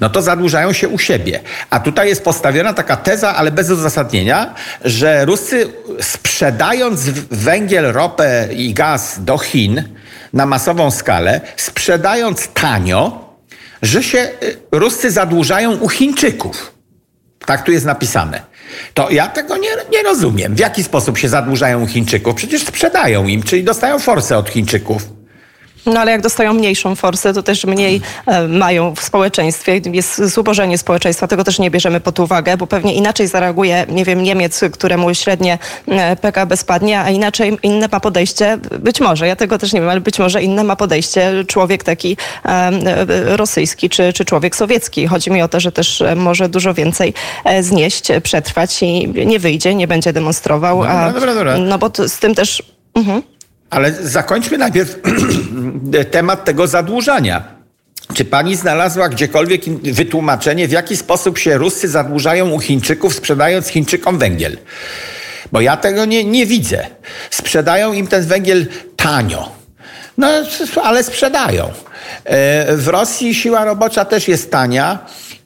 No 0.00 0.10
to 0.10 0.22
zadłużają 0.22 0.72
się 0.72 0.88
u 0.88 0.98
siebie. 0.98 1.40
A 1.70 1.80
tutaj 1.80 2.08
jest 2.08 2.24
postawiona 2.24 2.72
taka 2.72 2.96
teza, 2.96 3.34
ale 3.36 3.50
bez 3.50 3.70
uzasadnienia, 3.70 4.54
że 4.84 5.24
Ruscy 5.24 5.68
sprzedając 6.00 7.08
węgiel, 7.30 7.92
ropę 7.92 8.48
i 8.52 8.74
gaz 8.74 9.24
do 9.24 9.38
Chin 9.38 9.82
na 10.32 10.46
masową 10.46 10.90
skalę, 10.90 11.40
sprzedając 11.56 12.48
tanio, 12.48 13.32
że 13.82 14.02
się 14.02 14.18
y, 14.18 14.56
Ruscy 14.72 15.10
zadłużają 15.10 15.76
u 15.76 15.88
Chińczyków. 15.88 16.74
Tak 17.46 17.64
tu 17.64 17.72
jest 17.72 17.86
napisane. 17.86 18.42
To 18.94 19.10
ja 19.10 19.28
tego 19.28 19.56
nie, 19.56 19.68
nie 19.92 20.02
rozumiem. 20.02 20.54
W 20.54 20.58
jaki 20.58 20.84
sposób 20.84 21.18
się 21.18 21.28
zadłużają 21.28 21.86
Chińczyków? 21.86 22.34
Przecież 22.34 22.62
sprzedają 22.66 23.26
im, 23.26 23.42
czyli 23.42 23.64
dostają 23.64 23.98
forsę 23.98 24.38
od 24.38 24.48
Chińczyków. 24.48 25.21
No 25.86 26.00
ale 26.00 26.12
jak 26.12 26.20
dostają 26.20 26.52
mniejszą 26.52 26.96
forsę, 26.96 27.34
to 27.34 27.42
też 27.42 27.64
mniej 27.64 28.00
e, 28.26 28.48
mają 28.48 28.94
w 28.94 29.02
społeczeństwie. 29.02 29.80
Jest 29.92 30.24
zubożenie 30.24 30.78
społeczeństwa, 30.78 31.26
tego 31.26 31.44
też 31.44 31.58
nie 31.58 31.70
bierzemy 31.70 32.00
pod 32.00 32.20
uwagę, 32.20 32.56
bo 32.56 32.66
pewnie 32.66 32.94
inaczej 32.94 33.28
zareaguje, 33.28 33.86
nie 33.88 34.04
wiem, 34.04 34.22
Niemiec, 34.22 34.60
któremu 34.72 35.14
średnie 35.14 35.58
e, 35.88 36.16
PKB 36.16 36.56
spadnie, 36.56 37.00
a 37.00 37.10
inaczej 37.10 37.58
inne 37.62 37.88
ma 37.92 38.00
podejście, 38.00 38.58
być 38.78 39.00
może, 39.00 39.26
ja 39.26 39.36
tego 39.36 39.58
też 39.58 39.72
nie 39.72 39.80
wiem, 39.80 39.88
ale 39.88 40.00
być 40.00 40.18
może 40.18 40.42
inne 40.42 40.64
ma 40.64 40.76
podejście 40.76 41.44
człowiek 41.46 41.84
taki 41.84 42.16
e, 42.44 42.48
e, 42.48 43.36
rosyjski 43.36 43.90
czy, 43.90 44.12
czy 44.12 44.24
człowiek 44.24 44.56
sowiecki. 44.56 45.06
Chodzi 45.06 45.30
mi 45.30 45.42
o 45.42 45.48
to, 45.48 45.60
że 45.60 45.72
też 45.72 46.00
e, 46.00 46.16
może 46.16 46.48
dużo 46.48 46.74
więcej 46.74 47.14
znieść, 47.60 48.08
przetrwać 48.22 48.82
i 48.82 49.08
nie 49.26 49.38
wyjdzie, 49.38 49.74
nie 49.74 49.88
będzie 49.88 50.12
demonstrował. 50.12 50.76
Dobra, 50.76 50.92
a, 50.92 51.12
dobra, 51.12 51.34
dobra. 51.34 51.58
No 51.58 51.78
bo 51.78 51.90
to, 51.90 52.08
z 52.08 52.18
tym 52.18 52.34
też... 52.34 52.62
Mhm. 52.94 53.22
Ale 53.70 53.92
zakończmy 53.92 54.58
najpierw 54.58 54.98
temat 56.10 56.44
tego 56.44 56.66
zadłużania. 56.66 57.44
Czy 58.14 58.24
pani 58.24 58.56
znalazła 58.56 59.08
gdziekolwiek 59.08 59.64
wytłumaczenie, 59.82 60.68
w 60.68 60.70
jaki 60.70 60.96
sposób 60.96 61.38
się 61.38 61.58
Ruscy 61.58 61.88
zadłużają 61.88 62.50
u 62.50 62.60
Chińczyków, 62.60 63.14
sprzedając 63.14 63.68
Chińczykom 63.68 64.18
węgiel? 64.18 64.58
Bo 65.52 65.60
ja 65.60 65.76
tego 65.76 66.04
nie, 66.04 66.24
nie 66.24 66.46
widzę. 66.46 66.86
Sprzedają 67.30 67.92
im 67.92 68.06
ten 68.06 68.26
węgiel 68.26 68.66
tanio. 68.96 69.52
No, 70.18 70.28
ale 70.82 71.04
sprzedają. 71.04 71.70
E, 72.24 72.76
W 72.76 72.88
Rosji 72.88 73.34
siła 73.34 73.64
robocza 73.64 74.04
też 74.04 74.28
jest 74.28 74.50
tania 74.50 74.98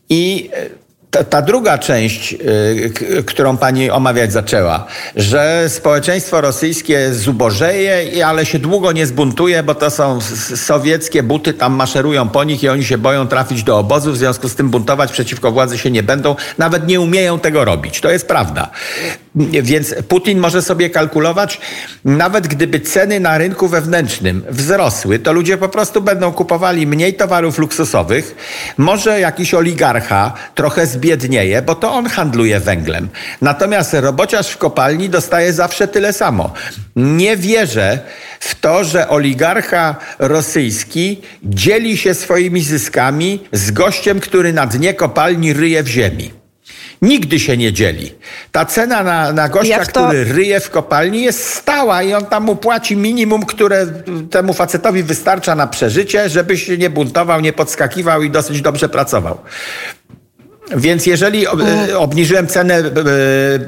i 0.08 0.50
e, 0.52 0.86
ta, 1.16 1.25
ta 1.25 1.42
druga 1.42 1.78
część, 1.78 2.32
y, 2.32 3.25
którą 3.26 3.56
pani 3.56 3.90
omawiać 3.90 4.32
zaczęła, 4.32 4.87
że 5.16 5.64
społeczeństwo 5.68 6.40
rosyjskie 6.40 7.14
zubożeje, 7.14 8.26
ale 8.26 8.46
się 8.46 8.58
długo 8.58 8.92
nie 8.92 9.06
zbuntuje, 9.06 9.62
bo 9.62 9.75
to 9.75 9.90
są 9.90 10.20
sowieckie 10.56 11.23
buty, 11.23 11.54
tam 11.54 11.73
maszerują 11.73 12.28
po 12.28 12.44
nich 12.44 12.62
i 12.62 12.68
oni 12.68 12.85
się 12.85 12.99
boją 12.99 13.28
trafić 13.28 13.62
do 13.62 13.78
obozu, 13.78 14.12
w 14.12 14.16
związku 14.16 14.49
z 14.49 14.54
tym 14.54 14.70
buntować 14.70 15.12
przeciwko 15.12 15.52
władzy 15.52 15.78
się 15.78 15.90
nie 15.90 16.02
będą, 16.02 16.37
nawet 16.58 16.87
nie 16.87 17.00
umieją 17.00 17.38
tego 17.38 17.64
robić. 17.64 18.00
To 18.00 18.11
jest 18.11 18.28
prawda. 18.28 18.70
Więc 19.62 19.95
Putin 20.09 20.38
może 20.38 20.62
sobie 20.62 20.90
kalkulować, 20.90 21.61
nawet 22.05 22.47
gdyby 22.47 22.81
ceny 22.81 23.21
na 23.21 23.38
rynku 23.38 23.69
wewnętrznym 23.69 24.43
wzrosły, 24.50 25.19
to 25.19 25.33
ludzie 25.33 25.57
po 25.57 25.69
prostu 25.69 26.02
będą 26.02 26.33
kupowali 26.33 26.87
mniej 26.87 27.14
towarów 27.14 27.59
luksusowych. 27.59 28.35
Może 28.78 29.21
jakiś 29.21 29.55
oligarcha 29.55 30.33
trochę 30.55 30.87
zbiednieje, 30.87 31.62
bo 31.62 31.75
to 31.75 31.93
on 31.93 32.07
handluje 32.07 32.61
węglem. 32.61 33.09
Natomiast 33.40 33.95
robociarz 33.95 34.49
w 34.49 34.59
kopalni 34.59 35.09
dostaje 35.09 35.52
zawsze 35.52 35.88
tyle 35.88 36.12
samo. 36.12 36.52
Nie 36.97 37.37
wierzę 37.37 37.99
w 38.40 38.55
to, 38.55 38.85
że 38.85 39.09
oligarcha 39.09 39.97
rosyjski 40.19 41.23
dzieli 41.43 41.97
się 41.97 42.14
swoimi 42.14 42.62
zyskami 42.62 43.45
z 43.52 43.71
gościem, 43.71 44.21
który 44.21 44.52
na 44.52 44.66
dnie 44.66 44.95
kopalni 44.95 45.52
ryje 45.52 45.83
w 45.83 45.88
ziemi. 45.88 46.46
Nigdy 47.06 47.40
się 47.40 47.56
nie 47.56 47.72
dzieli. 47.72 48.14
Ta 48.52 48.64
cena 48.64 49.02
na, 49.02 49.32
na 49.32 49.48
gościa, 49.48 49.84
to- 49.84 50.06
który 50.06 50.25
ryje 50.25 50.60
w 50.60 50.70
kopalni 50.70 51.22
jest 51.22 51.44
stała 51.54 52.02
i 52.02 52.14
on 52.14 52.26
tam 52.26 52.44
mu 52.44 52.56
płaci 52.56 52.96
minimum, 52.96 53.42
które 53.44 53.86
temu 54.30 54.52
facetowi 54.54 55.02
wystarcza 55.02 55.54
na 55.54 55.66
przeżycie, 55.66 56.28
żeby 56.28 56.58
się 56.58 56.78
nie 56.78 56.90
buntował, 56.90 57.40
nie 57.40 57.52
podskakiwał 57.52 58.22
i 58.22 58.30
dosyć 58.30 58.62
dobrze 58.62 58.88
pracował. 58.88 59.38
Więc 60.76 61.06
jeżeli 61.06 61.46
e, 61.46 61.98
obniżyłem 61.98 62.46
cenę 62.46 62.75
e, 62.75 62.82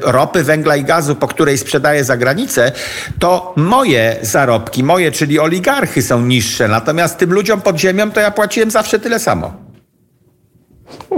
ropy, 0.00 0.44
węgla 0.44 0.76
i 0.76 0.84
gazu, 0.84 1.16
po 1.16 1.28
której 1.28 1.58
sprzedaję 1.58 2.04
za 2.04 2.16
granicę, 2.16 2.72
to 3.18 3.52
moje 3.56 4.16
zarobki, 4.22 4.84
moje, 4.84 5.12
czyli 5.12 5.40
oligarchy 5.40 6.02
są 6.02 6.20
niższe. 6.22 6.68
Natomiast 6.68 7.18
tym 7.18 7.32
ludziom 7.32 7.60
pod 7.60 7.78
ziemią 7.78 8.10
to 8.10 8.20
ja 8.20 8.30
płaciłem 8.30 8.70
zawsze 8.70 8.98
tyle 8.98 9.18
samo. 9.18 9.67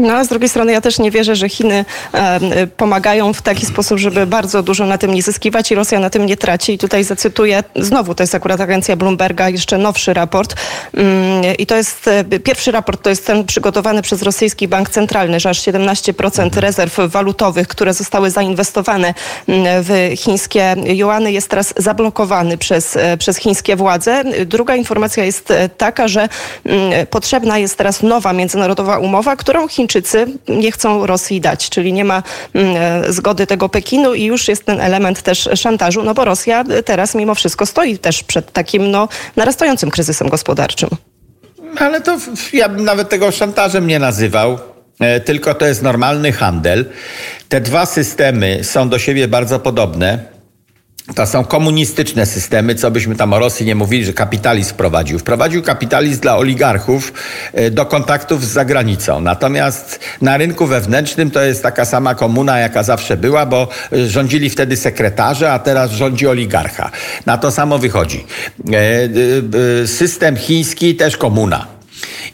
No 0.01 0.15
a 0.15 0.25
z 0.25 0.29
drugiej 0.29 0.49
strony 0.49 0.73
ja 0.73 0.81
też 0.81 0.99
nie 0.99 1.11
wierzę, 1.11 1.37
że 1.37 1.49
Chiny 1.49 1.85
e, 2.13 2.67
pomagają 2.67 3.33
w 3.33 3.43
taki 3.43 3.67
sposób, 3.67 3.99
żeby 3.99 4.27
bardzo 4.27 4.63
dużo 4.63 4.87
na 4.87 4.99
tym 4.99 5.15
nie 5.15 5.23
zyskiwać 5.23 5.71
i 5.71 5.75
Rosja 5.75 6.01
na 6.01 6.11
tym 6.11 6.27
nie 6.27 6.37
traci. 6.37 6.73
I 6.73 6.79
tutaj 6.79 7.05
zacytuję, 7.05 7.65
znowu 7.77 8.15
to 8.15 8.23
jest 8.23 8.35
akurat 8.35 8.61
agencja 8.61 8.97
Bloomberga, 8.97 9.49
jeszcze 9.49 9.79
nowszy 9.79 10.15
raport. 10.15 10.55
Mm, 10.95 11.57
I 11.59 11.67
to 11.67 11.77
jest, 11.77 12.09
e, 12.09 12.25
pierwszy 12.25 12.71
raport 12.71 13.03
to 13.03 13.11
jest 13.11 13.27
ten 13.27 13.45
przygotowany 13.45 14.03
przez 14.03 14.23
rosyjski 14.23 14.69
bank 14.69 14.91
centralny, 14.91 15.41
że 15.41 15.51
aż 15.51 15.61
17% 15.61 16.61
rezerw 16.61 16.97
walutowych, 17.07 17.69
które 17.69 17.95
zostały 17.95 18.31
zainwestowane 18.31 19.15
mm, 19.49 19.65
w 19.83 20.13
chińskie 20.17 20.75
juany 20.87 21.33
jest 21.33 21.49
teraz 21.49 21.75
zablokowany 21.77 22.59
przez, 22.59 22.97
e, 22.97 23.17
przez 23.17 23.37
chińskie 23.37 23.77
władze. 23.77 24.25
Druga 24.47 24.77
informacja 24.77 25.25
jest 25.25 25.51
e, 25.51 25.69
taka, 25.69 26.09
że 26.09 26.29
mm, 26.65 27.07
potrzebna 27.07 27.59
jest 27.59 27.79
teraz 27.79 28.03
nowa 28.03 28.33
międzynarodowa 28.33 28.99
umowa, 28.99 29.37
którą 29.37 29.60
Chińczycy 29.69 30.27
nie 30.49 30.73
chcą 30.73 31.07
Rosji 31.07 31.41
dać, 31.41 31.71
czyli 31.71 31.93
nie 31.93 32.05
ma 32.05 32.23
mm, 32.55 32.77
e, 32.77 33.13
zgody 33.13 33.47
tego 33.47 33.69
Pekinu 33.69 34.15
i 34.15 34.25
już 34.25 34.49
jest 34.49 34.65
ten 34.65 34.81
element 34.81 35.23
też 35.23 35.49
szantażu, 35.55 36.03
no 36.03 36.15
bo 36.15 36.25
Rosja 36.25 36.65
teraz 36.85 37.15
mimo 37.15 37.35
wszystko 37.35 37.67
stoi 37.67 37.99
też 37.99 38.23
przed 38.23 38.53
takim 38.53 38.91
no, 38.91 39.09
narastającym 39.37 39.91
kryzysem 39.91 40.29
gospodarczym. 40.29 40.89
Ale 41.79 42.01
to 42.01 42.19
ja 42.53 42.69
bym 42.69 42.85
nawet 42.85 43.09
tego 43.09 43.31
szantażem 43.31 43.87
nie 43.87 43.99
nazywał. 43.99 44.59
E, 45.01 45.21
Tylko 45.21 45.55
to 45.55 45.67
jest 45.67 45.83
normalny 45.83 46.33
handel. 46.33 46.85
Te 47.49 47.61
dwa 47.61 47.87
systemy 47.87 48.65
są 48.65 48.89
do 48.89 48.99
siebie 48.99 49.29
bardzo 49.29 49.61
podobne. 49.61 50.40
To 51.15 51.27
są 51.27 51.45
komunistyczne 51.45 52.27
systemy, 52.27 52.75
co 52.75 52.91
byśmy 52.91 53.17
tam 53.17 53.33
o 53.33 53.39
Rosji 53.39 53.67
nie 53.67 53.75
mówili, 53.75 54.05
że 54.05 54.13
kapitalizm 54.13 54.71
wprowadził. 54.71 55.19
Wprowadził 55.19 55.63
kapitalizm 55.63 56.21
dla 56.21 56.37
oligarchów 56.37 57.13
e, 57.53 57.71
do 57.71 57.87
kontaktów 57.87 58.45
z 58.45 58.49
zagranicą. 58.49 59.21
Natomiast 59.21 60.01
na 60.21 60.37
rynku 60.37 60.67
wewnętrznym 60.67 61.31
to 61.31 61.43
jest 61.43 61.63
taka 61.63 61.85
sama 61.85 62.15
komuna, 62.15 62.59
jaka 62.59 62.83
zawsze 62.83 63.17
była, 63.17 63.47
bo 63.47 63.69
e, 63.93 64.07
rządzili 64.07 64.51
wtedy 64.51 64.77
sekretarze, 64.77 65.53
a 65.53 65.59
teraz 65.59 65.91
rządzi 65.91 66.27
oligarcha. 66.27 66.91
Na 67.27 67.39
to 67.39 67.51
samo 67.51 67.79
wychodzi. 67.79 68.27
E, 68.73 69.87
System 69.87 70.37
chiński 70.37 70.95
też 70.95 71.17
komuna. 71.17 71.67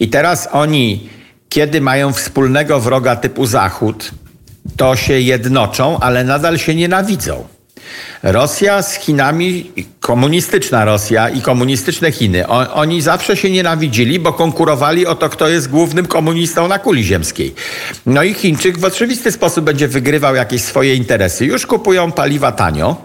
I 0.01 0.09
teraz 0.09 0.49
oni, 0.53 1.09
kiedy 1.49 1.81
mają 1.81 2.13
wspólnego 2.13 2.81
wroga 2.81 3.17
typu 3.17 3.47
Zachód, 3.47 4.11
to 4.77 4.97
się 4.97 5.21
jednoczą, 5.21 5.99
ale 6.01 6.25
nadal 6.25 6.59
się 6.59 6.75
nienawidzą. 6.75 7.56
Rosja 8.23 8.83
z 8.83 8.95
Chinami, 8.95 9.73
komunistyczna 10.01 10.85
Rosja 10.85 11.29
i 11.29 11.41
komunistyczne 11.41 12.13
Chiny, 12.13 12.49
o, 12.49 12.75
oni 12.75 13.03
zawsze 13.03 13.37
się 13.37 13.51
nienawidzili, 13.51 14.19
bo 14.19 14.33
konkurowali 14.33 15.07
o 15.07 15.15
to, 15.15 15.29
kto 15.29 15.49
jest 15.49 15.71
głównym 15.71 16.07
komunistą 16.07 16.69
na 16.69 16.79
kuli 16.79 17.05
ziemskiej. 17.05 17.55
No 18.07 18.23
i 18.23 18.35
Chińczyk 18.35 18.79
w 18.79 18.85
oczywisty 18.85 19.33
sposób 19.33 19.65
będzie 19.65 19.89
wygrywał 19.89 20.35
jakieś 20.35 20.63
swoje 20.63 20.95
interesy. 20.95 21.47
Już 21.47 21.67
kupują 21.67 22.13
paliwa 22.13 22.53
tanio. 22.53 22.97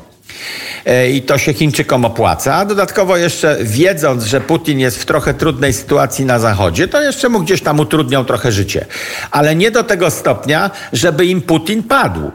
E, 0.86 1.10
I 1.10 1.22
to 1.22 1.38
się 1.38 1.54
Chińczykom 1.54 2.06
opłaca. 2.06 2.56
A 2.56 2.66
dodatkowo 2.66 3.18
jeszcze 3.18 3.58
wiedząc, 3.62 4.24
że 4.24 4.42
Putin 4.42 4.80
jest 4.80 5.02
w 5.02 5.06
trochę 5.06 5.34
trudnej 5.34 5.74
sytuacji 5.74 6.26
na 6.26 6.40
Zachodzie, 6.40 6.88
to 6.88 7.02
jeszcze 7.02 7.30
mu 7.30 7.40
gdzieś 7.40 7.62
tam 7.62 7.80
utrudnią 7.80 8.26
trochę 8.26 8.52
życie. 8.52 8.86
Ale 9.32 9.56
nie 9.56 9.72
do 9.72 9.84
tego 9.84 10.12
stopnia, 10.12 10.72
żeby 10.94 11.26
im 11.26 11.42
Putin 11.42 11.84
padł. 11.84 12.32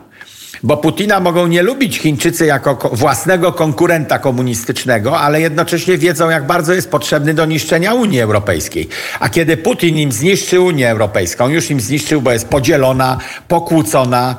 Bo 0.63 0.77
Putina 0.77 1.21
mogą 1.21 1.47
nie 1.47 1.63
lubić 1.63 1.99
Chińczycy 1.99 2.47
jako 2.47 2.77
ko- 2.77 2.89
własnego 2.89 3.53
konkurenta 3.53 4.19
komunistycznego, 4.19 5.21
ale 5.21 5.41
jednocześnie 5.41 5.99
wiedzą, 5.99 6.31
jak 6.31 6.47
bardzo 6.47 6.75
jest 6.75 6.91
potrzebny 6.91 7.35
do 7.35 7.47
niszczenia 7.47 7.95
Unii 7.95 8.21
Europejskiej. 8.21 8.89
A 9.21 9.29
kiedy 9.29 9.57
Putin 9.57 9.99
im 9.99 10.13
zniszczy 10.13 10.61
Unię 10.61 10.91
Europejską, 10.91 11.49
już 11.49 11.71
im 11.71 11.81
zniszczył, 11.81 12.23
bo 12.23 12.33
jest 12.33 12.49
podzielona, 12.49 13.19
pokłócona, 13.49 14.37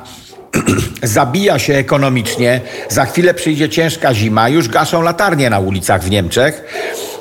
zabija 1.02 1.58
się 1.58 1.74
ekonomicznie, 1.74 2.60
za 2.88 3.04
chwilę 3.04 3.34
przyjdzie 3.34 3.68
ciężka 3.68 4.14
zima, 4.14 4.48
już 4.48 4.68
gaszą 4.68 5.02
latarnie 5.02 5.50
na 5.50 5.58
ulicach 5.58 6.02
w 6.02 6.10
Niemczech. 6.10 6.64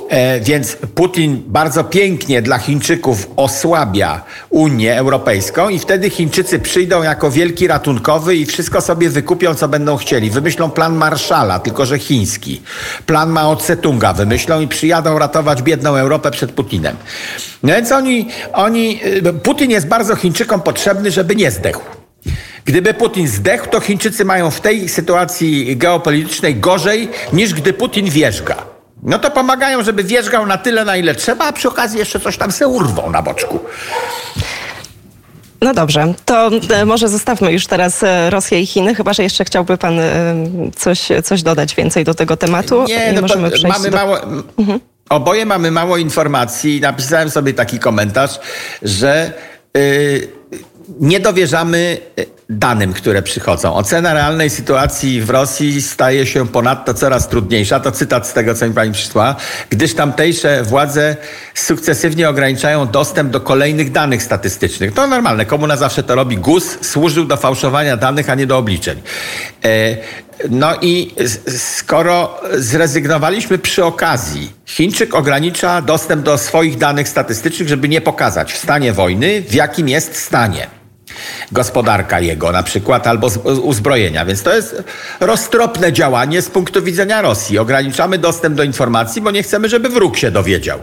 E, 0.10 0.40
więc 0.40 0.76
Putin 0.76 1.44
bardzo 1.48 1.84
pięknie 1.84 2.42
dla 2.42 2.58
Chińczyków 2.58 3.28
osłabia 3.36 4.22
Unię 4.50 4.98
Europejską 4.98 5.70
i 5.70 5.80
wtedy 5.80 6.10
Chińczycy 6.10 6.60
przyjdą 6.60 7.04
jako 7.04 7.32
wielki 7.32 7.68
ratunkowy 7.68 8.36
i 8.36 8.46
wszystko 8.46 8.82
sobie 8.82 9.10
wykupią, 9.10 9.56
co 9.56 9.68
będą 9.68 9.98
chcieli. 9.98 10.30
Wymyślą 10.30 10.72
plan 10.72 10.96
Marszala, 10.96 11.60
tylko 11.60 11.86
że 11.86 12.00
chiński. 12.00 12.62
Plan 13.06 13.30
Mao 13.30 13.56
Tse-tunga 13.56 14.16
wymyślą 14.16 14.62
i 14.62 14.68
przyjadą 14.68 15.20
ratować 15.20 15.62
biedną 15.62 15.96
Europę 15.96 16.32
przed 16.32 16.52
Putinem. 16.52 16.96
No 17.64 17.74
więc 17.74 17.92
oni, 17.92 18.28
oni, 18.54 19.00
y, 19.06 19.34
Putin 19.34 19.72
jest 19.72 19.88
bardzo 19.88 20.16
Chińczykom 20.16 20.62
potrzebny, 20.62 21.12
żeby 21.12 21.36
nie 21.36 21.52
zdechł. 21.52 21.82
Gdyby 22.66 22.94
Putin 22.94 23.28
zdechł, 23.28 23.70
to 23.70 23.80
Chińczycy 23.80 24.26
mają 24.26 24.52
w 24.52 24.62
tej 24.62 24.90
sytuacji 24.90 25.78
geopolitycznej 25.78 26.56
gorzej 26.56 27.10
niż 27.34 27.54
gdy 27.54 27.74
Putin 27.74 28.10
wierzga. 28.10 28.67
No 29.04 29.20
to 29.20 29.32
pomagają, 29.32 29.84
żeby 29.84 30.04
wierzgał 30.04 30.46
na 30.46 30.58
tyle, 30.58 30.86
na 30.86 30.98
ile 30.98 31.16
trzeba, 31.16 31.46
a 31.46 31.51
przy 31.51 31.68
okazji 31.68 32.00
jeszcze 32.00 32.20
coś 32.20 32.38
tam 32.38 32.51
se 32.51 32.68
urwą 32.68 33.12
na 33.12 33.22
boczku. 33.22 33.60
No 35.62 35.74
dobrze, 35.74 36.13
to 36.25 36.50
e, 36.70 36.86
może 36.86 37.10
zostawmy 37.10 37.51
już 37.51 37.68
teraz 37.68 38.04
e, 38.04 38.30
Rosję 38.30 38.62
i 38.62 38.66
Chiny, 38.66 38.96
chyba 38.96 39.13
że 39.13 39.24
jeszcze 39.24 39.46
chciałby 39.46 39.77
pan 39.77 40.00
e, 40.00 40.36
coś, 40.75 41.08
coś 41.24 41.44
dodać 41.44 41.75
więcej 41.75 42.04
do 42.04 42.13
tego 42.13 42.38
tematu. 42.38 42.86
Nie, 42.88 43.13
no 43.13 43.22
możemy 43.22 43.51
to 43.51 43.58
przejść 43.58 43.77
mamy 43.77 43.89
do... 43.89 43.98
mało... 43.98 44.18
Oboje 45.10 45.46
mamy 45.46 45.72
mało 45.72 45.98
informacji 45.98 46.77
i 46.77 46.82
napisałem 46.82 47.30
sobie 47.30 47.54
taki 47.54 47.80
komentarz, 47.80 48.39
że 48.82 49.34
yy, 49.74 50.27
nie 51.00 51.20
dowierzamy 51.20 51.98
danym, 52.50 52.94
które 52.94 53.22
przychodzą. 53.22 53.74
Ocena 53.74 54.13
realnej 54.13 54.50
sytuacji 54.50 55.22
w 55.22 55.30
Rosji 55.30 55.82
staje 55.82 56.25
się 56.25 56.48
ponadto 56.48 56.94
coraz 56.94 57.27
trudniejsza. 57.27 57.80
To 57.80 57.92
cytat 57.92 58.27
z 58.27 58.34
tego, 58.34 58.56
co 58.56 58.68
mi 58.68 58.74
pani 58.74 58.92
przysłała, 58.92 59.36
gdyż 59.70 59.94
tamtejsze 59.94 60.63
władze 60.63 61.16
sukcesywnie 61.54 62.30
ograniczają 62.30 62.88
dostęp 62.88 63.32
do 63.32 63.39
kolejnych 63.42 63.92
danych 63.92 64.24
statystycznych. 64.24 64.94
To 64.94 65.08
normalne. 65.08 65.46
Komuna 65.46 65.77
zawsze 65.77 66.04
to 66.04 66.16
robi. 66.16 66.38
GUS 66.38 66.77
służył 66.82 67.25
do 67.25 67.38
fałszowania 67.38 67.98
danych, 67.98 68.30
a 68.30 68.36
nie 68.36 68.48
do 68.48 68.58
obliczeń. 68.58 69.01
E, 69.66 69.98
no 70.50 70.75
i 70.82 71.16
skoro 71.58 72.42
zrezygnowaliśmy 72.54 73.58
przy 73.58 73.86
okazji, 73.86 74.54
Chińczyk 74.66 75.16
ogranicza 75.16 75.82
dostęp 75.82 76.24
do 76.24 76.38
swoich 76.38 76.77
danych 76.77 77.10
statystycznych, 77.10 77.70
żeby 77.70 77.89
nie 77.89 78.01
pokazać 78.01 78.54
w 78.54 78.58
stanie 78.58 78.94
wojny, 78.94 79.42
w 79.42 79.54
jakim 79.54 79.89
jest 79.89 80.16
stanie 80.16 80.77
gospodarka 81.52 82.20
jego 82.20 82.52
na 82.52 82.64
przykład, 82.64 83.08
albo 83.08 83.28
uzbrojenia. 83.62 84.26
Więc 84.26 84.44
to 84.44 84.56
jest 84.56 84.84
roztropne 85.20 85.94
działanie 85.94 86.42
z 86.42 86.50
punktu 86.50 86.84
widzenia 86.84 87.22
Rosji. 87.22 87.60
Ograniczamy 87.60 88.18
dostęp 88.18 88.56
do 88.56 88.64
informacji, 88.64 89.22
bo 89.22 89.32
nie 89.32 89.44
chcemy, 89.44 89.70
żeby 89.70 89.90
wróg 89.90 90.18
się 90.18 90.32
dowiedział. 90.32 90.80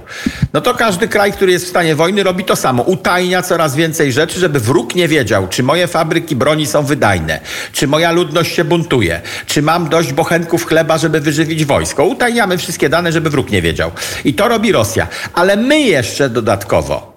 No 0.52 0.60
to 0.60 0.74
każdy 0.74 1.08
kraj, 1.08 1.32
który 1.32 1.52
jest 1.52 1.64
w 1.64 1.68
stanie 1.68 1.94
wojny, 1.94 2.22
robi 2.22 2.44
to 2.44 2.56
samo. 2.56 2.82
Utajnia 2.82 3.42
coraz 3.42 3.76
więcej 3.76 4.12
rzeczy, 4.12 4.40
żeby 4.40 4.60
wróg 4.60 4.94
nie 4.94 5.08
wiedział, 5.08 5.48
czy 5.48 5.62
moje 5.62 5.86
fabryki 5.86 6.36
broni 6.36 6.66
są 6.66 6.82
wydajne, 6.82 7.40
czy 7.72 7.86
moja 7.86 8.12
ludność 8.12 8.54
się 8.54 8.64
buntuje, 8.64 9.20
czy 9.46 9.62
mam 9.62 9.88
dość 9.88 10.12
bochenków 10.12 10.66
chleba, 10.66 10.98
żeby 10.98 11.20
wyżywić 11.20 11.64
wojsko. 11.64 12.04
Utajniamy 12.04 12.58
wszystkie 12.58 12.88
dane, 12.88 13.12
żeby 13.12 13.30
wróg 13.30 13.50
nie 13.50 13.62
wiedział. 13.62 13.90
I 14.24 14.34
to 14.34 14.48
robi 14.48 14.72
Rosja. 14.72 15.06
Ale 15.34 15.56
my 15.56 15.80
jeszcze 15.80 16.30
dodatkowo 16.30 17.13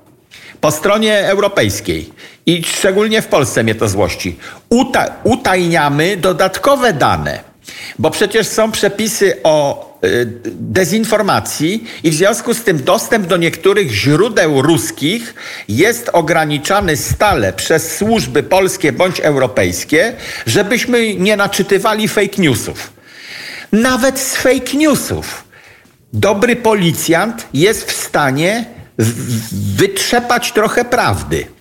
po 0.61 0.71
stronie 0.71 1.19
europejskiej 1.19 2.09
i 2.45 2.63
szczególnie 2.63 3.21
w 3.21 3.27
Polsce 3.27 3.63
mnie 3.63 3.75
to 3.75 3.87
złości, 3.87 4.37
uta 4.69 5.05
utajniamy 5.23 6.17
dodatkowe 6.17 6.93
dane, 6.93 7.39
bo 7.99 8.11
przecież 8.11 8.47
są 8.47 8.71
przepisy 8.71 9.37
o 9.43 9.87
y, 10.03 10.27
dezinformacji 10.45 11.83
i 12.03 12.11
w 12.11 12.13
związku 12.13 12.53
z 12.53 12.63
tym 12.63 12.83
dostęp 12.83 13.27
do 13.27 13.37
niektórych 13.37 13.91
źródeł 13.91 14.61
ruskich 14.61 15.35
jest 15.67 16.09
ograniczany 16.13 16.97
stale 16.97 17.53
przez 17.53 17.97
służby 17.97 18.43
polskie 18.43 18.91
bądź 18.91 19.19
europejskie, 19.19 20.13
żebyśmy 20.45 21.15
nie 21.15 21.37
naczytywali 21.37 22.07
fake 22.07 22.37
newsów. 22.37 22.93
Nawet 23.71 24.19
z 24.19 24.35
fake 24.35 24.77
newsów 24.77 25.43
dobry 26.13 26.55
policjant 26.55 27.47
jest 27.53 27.91
w 27.91 27.95
stanie 27.95 28.76
wytrzepać 29.77 30.51
trochę 30.51 30.85
prawdy. 30.85 31.56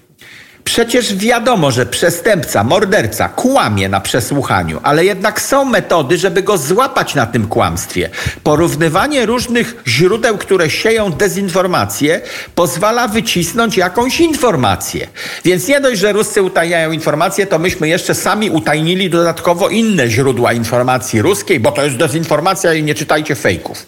Przecież 0.67 1.15
wiadomo, 1.15 1.71
że 1.71 1.87
przestępca, 1.87 2.65
morderca 2.65 3.29
kłamie 3.29 3.89
na 3.89 4.01
przesłuchaniu, 4.01 4.81
ale 4.83 5.05
jednak 5.05 5.41
są 5.41 5.65
metody, 5.65 6.19
żeby 6.19 6.43
go 6.43 6.59
złapać 6.59 7.15
na 7.15 7.27
tym 7.27 7.49
kłamstwie. 7.49 8.11
Porównywanie 8.43 9.27
różnych 9.27 9.77
źródeł, 9.87 10.39
które 10.39 10.71
sieją 10.71 11.13
dezinformację, 11.13 12.21
pozwala 12.55 13.09
wycisnąć 13.09 13.77
jakąś 13.77 14.21
informację. 14.21 15.07
Więc 15.45 15.69
nie 15.69 15.81
dość, 15.81 16.01
że 16.01 16.13
Ruscy 16.13 16.43
utajniają 16.43 16.93
informacje, 16.93 17.47
to 17.47 17.59
myśmy 17.59 17.89
jeszcze 17.89 18.15
sami 18.15 18.51
utajnili 18.51 19.11
dodatkowo 19.11 19.69
inne 19.69 20.11
źródła 20.11 20.53
informacji 20.53 21.23
ruskiej, 21.23 21.61
bo 21.61 21.73
to 21.73 21.85
jest 21.85 21.97
dezinformacja 21.97 22.75
i 22.75 22.83
nie 22.83 22.95
czytajcie 22.95 23.35
fejków. 23.35 23.87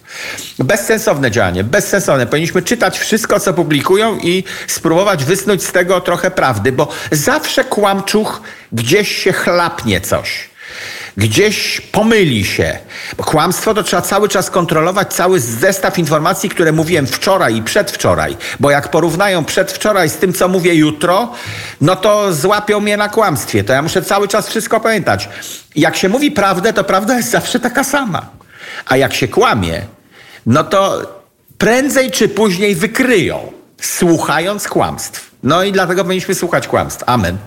Bezsensowne 0.59 1.31
działanie, 1.31 1.65
bezsensowne. 1.65 2.27
Powinniśmy 2.27 2.63
czytać 2.63 2.99
wszystko, 2.99 3.41
co 3.41 3.55
publikują 3.55 4.19
i 4.19 4.45
spróbować 4.67 5.25
wysnuć 5.25 5.63
z 5.63 5.73
tego 5.73 6.01
trochę 6.01 6.31
prawdy 6.31 6.68
prawdy, 6.69 6.73
bo 6.73 6.89
zawsze 7.13 7.65
kłamczuch 7.65 8.41
gdzieś 8.73 9.17
się 9.17 9.33
chlapnie 9.33 10.01
coś. 10.01 10.49
Gdzieś 11.17 11.81
pomyli 11.81 12.45
się. 12.45 12.79
Bo 13.17 13.25
kłamstwo 13.25 13.75
to 13.75 13.83
trzeba 13.83 14.03
cały 14.03 14.29
czas 14.29 14.51
kontrolować, 14.51 15.15
cały 15.15 15.41
zestaw 15.41 15.99
informacji, 15.99 16.49
które 16.49 16.73
mówiłem 16.73 17.07
wczoraj 17.07 17.57
i 17.57 17.63
przedwczoraj. 17.63 18.37
Bo 18.61 18.71
jak 18.71 18.91
porównają 18.91 19.45
przedwczoraj 19.45 20.09
z 20.09 20.17
tym, 20.17 20.33
co 20.33 20.49
mówię 20.49 20.75
jutro, 20.75 21.33
no 21.81 21.97
to 21.97 22.35
złapią 22.35 22.81
mnie 22.81 22.97
na 22.97 23.09
kłamstwie. 23.09 23.65
To 23.65 23.73
ja 23.73 23.83
muszę 23.83 24.03
cały 24.03 24.29
czas 24.29 24.49
wszystko 24.49 24.81
pamiętać. 24.81 25.29
Jak 25.77 25.97
się 25.97 26.09
mówi 26.09 26.31
prawdę, 26.31 26.73
to 26.73 26.85
prawda 26.85 27.17
jest 27.17 27.31
zawsze 27.31 27.61
taka 27.61 27.85
sama. 27.85 28.27
A 28.87 28.97
jak 28.97 29.15
się 29.15 29.29
kłamie, 29.29 29.83
no 30.47 30.65
to 30.65 31.03
prędzej 31.59 32.11
czy 32.11 32.29
później 32.29 32.75
wykryją, 32.75 33.53
słuchając 33.81 34.69
kłamstw. 34.69 35.29
No 35.49 35.65
i 35.65 35.73
dlatego 35.73 36.05
powinniśmy 36.05 36.35
słuchać 36.35 36.69
kłamstw. 36.69 37.05
Amen. 37.07 37.39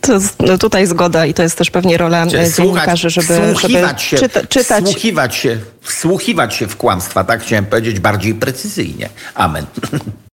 To 0.00 0.18
no 0.40 0.58
tutaj 0.58 0.86
zgoda 0.86 1.26
i 1.26 1.34
to 1.34 1.42
jest 1.42 1.58
też 1.58 1.70
pewnie 1.70 1.96
rola 1.96 2.24
Słuchać, 2.24 2.48
e, 2.48 2.52
dziennikarzy, 2.52 3.10
żeby, 3.10 3.54
żeby 3.60 4.00
się, 4.00 4.16
czyta, 4.16 4.46
czytać. 4.46 4.84
Wsłuchiwać 4.84 5.34
się, 5.34 5.58
wsłuchiwać 5.80 6.54
się 6.54 6.66
w 6.66 6.76
kłamstwa, 6.76 7.24
tak 7.24 7.42
chciałem 7.42 7.66
powiedzieć 7.66 8.00
bardziej 8.00 8.34
precyzyjnie. 8.34 9.08
Amen. 9.34 9.66